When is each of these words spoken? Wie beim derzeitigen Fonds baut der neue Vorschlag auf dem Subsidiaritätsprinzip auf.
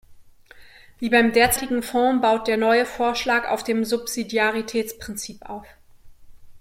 Wie 0.97 1.09
beim 1.11 1.31
derzeitigen 1.31 1.83
Fonds 1.83 2.23
baut 2.23 2.47
der 2.47 2.57
neue 2.57 2.87
Vorschlag 2.87 3.47
auf 3.47 3.63
dem 3.63 3.85
Subsidiaritätsprinzip 3.85 5.47
auf. 5.47 5.67